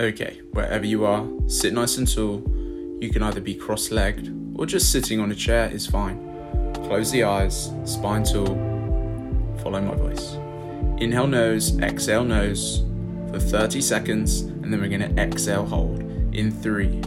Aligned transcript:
Okay, 0.00 0.40
wherever 0.52 0.86
you 0.86 1.04
are, 1.04 1.28
sit 1.46 1.74
nice 1.74 1.98
and 1.98 2.10
tall. 2.10 2.42
You 3.02 3.10
can 3.10 3.22
either 3.22 3.42
be 3.42 3.54
cross 3.54 3.90
legged 3.90 4.34
or 4.58 4.64
just 4.64 4.90
sitting 4.90 5.20
on 5.20 5.30
a 5.30 5.34
chair 5.34 5.70
is 5.70 5.86
fine. 5.86 6.72
Close 6.72 7.10
the 7.10 7.24
eyes, 7.24 7.70
spine 7.84 8.24
tall. 8.24 8.46
Follow 9.62 9.82
my 9.82 9.94
voice. 9.94 10.36
Inhale 11.02 11.26
nose, 11.26 11.78
exhale 11.80 12.24
nose 12.24 12.82
for 13.30 13.38
30 13.38 13.82
seconds, 13.82 14.40
and 14.40 14.72
then 14.72 14.80
we're 14.80 14.88
going 14.88 15.14
to 15.14 15.22
exhale 15.22 15.66
hold 15.66 16.00
in 16.34 16.50
three, 16.50 17.02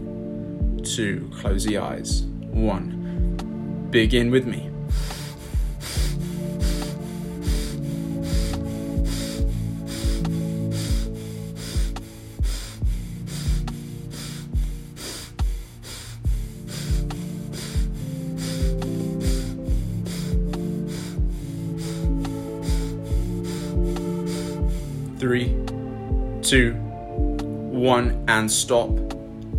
two, 0.84 1.32
close 1.34 1.66
the 1.66 1.80
eyes, 1.80 2.26
one. 2.52 3.88
Begin 3.90 4.30
with 4.30 4.46
me. 4.46 4.70
Three, 25.24 25.56
two, 26.42 26.74
one, 26.74 28.26
and 28.28 28.52
stop. 28.52 28.90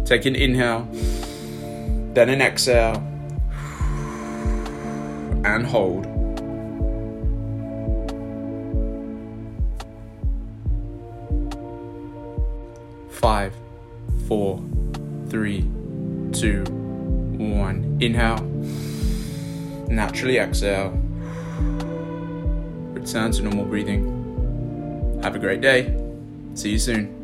Take 0.04 0.26
an 0.26 0.36
inhale, 0.36 0.86
then 2.12 2.28
an 2.28 2.42
exhale, 2.42 2.96
and 5.42 5.64
hold. 5.64 6.04
Five, 13.10 13.54
four, 14.28 14.62
three, 15.30 15.62
two, 16.32 16.64
one. 17.38 17.96
Inhale, 18.02 18.42
naturally 19.88 20.36
exhale, 20.36 20.90
return 22.92 23.32
to 23.32 23.42
normal 23.42 23.64
breathing. 23.64 24.13
Have 25.24 25.34
a 25.34 25.38
great 25.38 25.62
day. 25.62 25.90
See 26.52 26.68
you 26.68 26.78
soon. 26.78 27.23